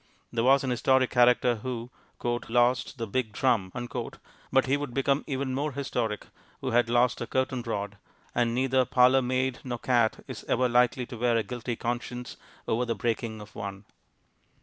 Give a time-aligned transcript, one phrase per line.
[0.33, 1.91] There was an historic character who
[2.49, 3.71] "lost the big drum,"
[4.51, 6.25] but he would become even more historic
[6.59, 7.97] who had lost a curtain rod,
[8.33, 12.35] and neither parlour maid nor cat is ever likely to wear a guilty conscience
[12.67, 13.85] over the breaking of one.